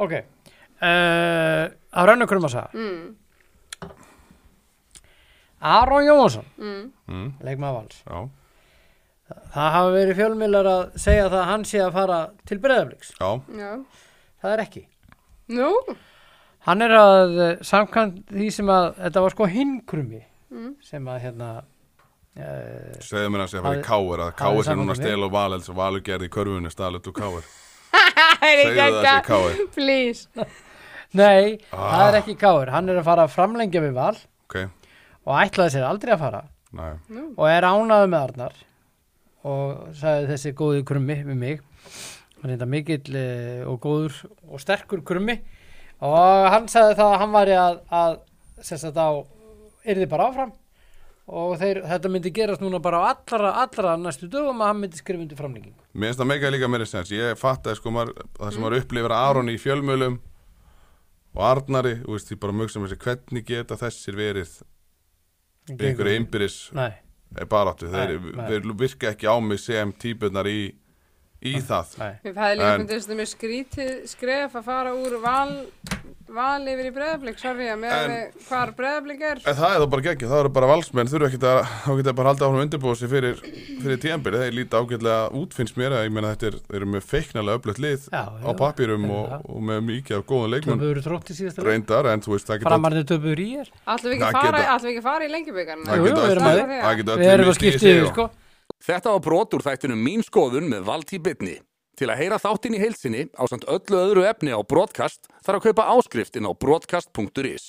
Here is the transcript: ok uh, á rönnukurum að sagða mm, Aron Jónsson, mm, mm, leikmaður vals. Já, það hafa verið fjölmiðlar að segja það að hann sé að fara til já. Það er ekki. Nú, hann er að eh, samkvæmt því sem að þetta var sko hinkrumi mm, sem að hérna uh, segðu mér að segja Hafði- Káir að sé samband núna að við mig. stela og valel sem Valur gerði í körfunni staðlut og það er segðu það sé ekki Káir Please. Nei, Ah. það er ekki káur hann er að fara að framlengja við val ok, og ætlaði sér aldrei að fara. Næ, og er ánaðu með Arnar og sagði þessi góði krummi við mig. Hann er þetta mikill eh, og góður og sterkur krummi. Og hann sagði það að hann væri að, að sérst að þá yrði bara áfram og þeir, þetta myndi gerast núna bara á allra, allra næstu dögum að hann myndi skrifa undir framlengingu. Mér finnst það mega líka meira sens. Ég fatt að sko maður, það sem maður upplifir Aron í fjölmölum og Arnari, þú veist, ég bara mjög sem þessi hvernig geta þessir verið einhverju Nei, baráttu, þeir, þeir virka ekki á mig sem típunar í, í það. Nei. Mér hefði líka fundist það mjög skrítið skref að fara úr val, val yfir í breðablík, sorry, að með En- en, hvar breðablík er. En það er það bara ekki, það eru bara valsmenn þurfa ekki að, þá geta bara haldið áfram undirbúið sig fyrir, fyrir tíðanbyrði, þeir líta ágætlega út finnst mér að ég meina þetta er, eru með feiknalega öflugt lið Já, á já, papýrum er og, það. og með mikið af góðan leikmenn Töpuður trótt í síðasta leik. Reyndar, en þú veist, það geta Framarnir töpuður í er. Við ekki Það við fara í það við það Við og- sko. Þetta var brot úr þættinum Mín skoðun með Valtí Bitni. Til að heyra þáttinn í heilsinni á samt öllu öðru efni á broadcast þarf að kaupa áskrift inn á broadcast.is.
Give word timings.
ok 0.00 0.14
uh, 0.16 1.64
á 1.68 2.00
rönnukurum 2.08 2.46
að 2.48 2.54
sagða 2.56 2.70
mm, 2.74 3.16
Aron 5.60 6.04
Jónsson, 6.06 6.46
mm, 6.56 6.84
mm, 7.10 7.26
leikmaður 7.44 7.74
vals. 7.82 7.98
Já, 8.08 8.20
það 9.52 9.72
hafa 9.74 9.90
verið 9.92 10.16
fjölmiðlar 10.22 10.68
að 10.70 10.84
segja 11.02 11.26
það 11.28 11.40
að 11.42 11.50
hann 11.50 11.66
sé 11.68 11.82
að 11.84 11.90
fara 11.98 12.20
til 12.48 12.58
já. 13.58 13.72
Það 14.40 14.54
er 14.54 14.62
ekki. 14.64 14.82
Nú, 15.52 15.68
hann 16.70 16.86
er 16.86 16.94
að 16.96 17.34
eh, 17.44 17.52
samkvæmt 17.66 18.22
því 18.32 18.48
sem 18.56 18.72
að 18.72 18.86
þetta 19.02 19.24
var 19.26 19.34
sko 19.36 19.48
hinkrumi 19.52 20.22
mm, 20.48 20.70
sem 20.86 21.10
að 21.12 21.20
hérna 21.26 21.48
uh, 21.60 22.94
segðu 23.04 23.32
mér 23.34 23.44
að 23.44 23.50
segja 23.52 23.64
Hafði- 23.66 23.84
Káir 23.90 24.22
að 24.24 24.30
sé 24.64 24.70
samband 24.70 24.80
núna 24.86 24.94
að 24.94 24.96
við 24.96 25.04
mig. 25.04 25.10
stela 25.10 25.28
og 25.28 25.34
valel 25.36 25.60
sem 25.66 25.76
Valur 25.82 26.06
gerði 26.08 26.30
í 26.30 26.34
körfunni 26.38 26.72
staðlut 26.72 27.10
og 27.12 27.20
það 27.20 27.36
er 27.42 27.50
segðu 28.40 28.74
það 28.76 28.96
sé 29.00 29.12
ekki 29.12 29.28
Káir 29.30 29.62
Please. 29.74 30.48
Nei, 31.18 31.58
Ah. 31.74 31.86
það 31.90 32.04
er 32.08 32.18
ekki 32.20 32.34
káur 32.38 32.70
hann 32.70 32.88
er 32.92 33.00
að 33.00 33.06
fara 33.08 33.24
að 33.26 33.32
framlengja 33.34 33.80
við 33.82 33.96
val 33.96 34.14
ok, 34.46 34.56
og 35.26 35.32
ætlaði 35.42 35.72
sér 35.74 35.86
aldrei 35.88 36.12
að 36.14 36.20
fara. 36.22 36.42
Næ, 36.70 36.84
og 37.34 37.46
er 37.50 37.66
ánaðu 37.66 38.10
með 38.12 38.20
Arnar 38.28 38.58
og 39.50 39.88
sagði 39.98 40.28
þessi 40.30 40.52
góði 40.54 40.84
krummi 40.86 41.16
við 41.26 41.38
mig. 41.40 41.60
Hann 42.40 42.50
er 42.52 42.56
þetta 42.56 42.68
mikill 42.70 43.16
eh, 43.18 43.64
og 43.68 43.80
góður 43.82 44.20
og 44.48 44.60
sterkur 44.62 45.02
krummi. 45.04 45.34
Og 46.06 46.46
hann 46.54 46.68
sagði 46.72 46.94
það 47.00 47.10
að 47.14 47.18
hann 47.24 47.34
væri 47.34 47.56
að, 47.58 47.80
að 47.90 48.14
sérst 48.64 48.86
að 48.92 49.00
þá 49.00 49.90
yrði 49.90 50.06
bara 50.12 50.28
áfram 50.30 50.52
og 51.30 51.54
þeir, 51.60 51.82
þetta 51.86 52.10
myndi 52.12 52.32
gerast 52.34 52.64
núna 52.64 52.80
bara 52.82 53.02
á 53.02 53.04
allra, 53.12 53.52
allra 53.62 53.94
næstu 54.00 54.28
dögum 54.30 54.62
að 54.62 54.72
hann 54.72 54.82
myndi 54.82 55.00
skrifa 55.00 55.22
undir 55.22 55.38
framlengingu. 55.38 55.86
Mér 55.94 56.10
finnst 56.10 56.22
það 56.22 56.30
mega 56.32 56.50
líka 56.54 56.70
meira 56.70 56.88
sens. 56.88 57.12
Ég 57.14 57.38
fatt 57.38 57.70
að 57.70 57.78
sko 57.78 57.92
maður, 57.94 58.26
það 58.38 58.56
sem 58.56 58.66
maður 58.66 58.78
upplifir 58.80 59.14
Aron 59.16 59.52
í 59.52 59.58
fjölmölum 59.60 60.18
og 61.36 61.44
Arnari, 61.46 61.94
þú 62.02 62.16
veist, 62.16 62.34
ég 62.34 62.42
bara 62.42 62.56
mjög 62.58 62.74
sem 62.74 62.88
þessi 62.88 63.00
hvernig 63.04 63.46
geta 63.46 63.78
þessir 63.78 64.18
verið 64.18 64.58
einhverju 65.70 66.50
Nei, 67.30 67.46
baráttu, 67.46 67.86
þeir, 67.86 68.16
þeir 68.34 68.64
virka 68.74 69.10
ekki 69.12 69.28
á 69.30 69.38
mig 69.38 69.60
sem 69.62 69.92
típunar 70.02 70.48
í, 70.50 70.72
í 71.46 71.52
það. 71.62 71.92
Nei. 72.00 72.14
Mér 72.24 72.40
hefði 72.42 72.56
líka 72.58 72.70
fundist 72.80 73.10
það 73.10 73.20
mjög 73.20 73.30
skrítið 73.30 73.92
skref 74.10 74.56
að 74.58 74.64
fara 74.66 74.94
úr 74.98 75.14
val, 75.22 75.52
val 76.34 76.62
yfir 76.70 76.86
í 76.88 76.92
breðablík, 76.94 77.38
sorry, 77.40 77.66
að 77.72 77.78
með 77.82 77.92
En- 77.96 78.10
en, 78.14 78.32
hvar 78.48 78.70
breðablík 78.78 79.20
er. 79.26 79.40
En 79.50 79.56
það 79.58 79.74
er 79.74 79.80
það 79.82 79.90
bara 79.94 80.12
ekki, 80.12 80.28
það 80.30 80.40
eru 80.44 80.52
bara 80.56 80.68
valsmenn 80.70 81.10
þurfa 81.10 81.28
ekki 81.30 81.40
að, 81.50 81.60
þá 81.84 81.90
geta 82.00 82.14
bara 82.20 82.30
haldið 82.32 82.46
áfram 82.46 82.64
undirbúið 82.64 82.98
sig 83.00 83.10
fyrir, 83.12 83.40
fyrir 83.84 84.00
tíðanbyrði, 84.04 84.42
þeir 84.44 84.56
líta 84.58 84.80
ágætlega 84.82 85.20
út 85.40 85.56
finnst 85.58 85.76
mér 85.80 85.96
að 85.98 86.04
ég 86.06 86.14
meina 86.16 86.32
þetta 86.34 86.50
er, 86.50 86.58
eru 86.80 86.90
með 86.94 87.06
feiknalega 87.10 87.60
öflugt 87.60 87.80
lið 87.84 88.08
Já, 88.10 88.22
á 88.30 88.50
já, 88.50 88.52
papýrum 88.60 89.04
er 89.08 89.14
og, 89.16 89.24
það. 89.30 89.48
og 89.54 89.64
með 89.70 89.80
mikið 89.90 90.18
af 90.20 90.26
góðan 90.30 90.52
leikmenn 90.54 90.78
Töpuður 90.80 91.02
trótt 91.08 91.30
í 91.30 91.38
síðasta 91.40 91.60
leik. 91.64 91.70
Reyndar, 91.70 92.10
en 92.14 92.20
þú 92.26 92.34
veist, 92.36 92.46
það 92.50 92.60
geta 92.62 92.70
Framarnir 92.70 93.08
töpuður 93.10 93.40
í 93.40 93.48
er. 93.60 93.72
Við 93.90 94.14
ekki 94.14 94.24
Það 94.24 94.30
við 94.30 95.02
fara 95.06 95.24
í 95.26 95.32
það 95.90 96.70
við 96.70 96.80
það 96.80 96.90
Við 97.20 97.26
og- 98.06 98.14
sko. 98.14 98.30
Þetta 98.80 99.10
var 99.12 99.20
brot 99.20 99.54
úr 99.58 99.64
þættinum 99.66 100.00
Mín 100.06 100.22
skoðun 100.24 100.68
með 100.70 100.84
Valtí 100.86 101.18
Bitni. 101.20 101.58
Til 102.00 102.08
að 102.08 102.16
heyra 102.22 102.38
þáttinn 102.40 102.78
í 102.78 102.80
heilsinni 102.80 103.26
á 103.36 103.44
samt 103.44 103.66
öllu 103.68 103.98
öðru 104.00 104.22
efni 104.24 104.54
á 104.56 104.60
broadcast 104.64 105.26
þarf 105.44 105.58
að 105.58 105.64
kaupa 105.66 105.88
áskrift 105.92 106.38
inn 106.40 106.48
á 106.48 106.52
broadcast.is. 106.56 107.66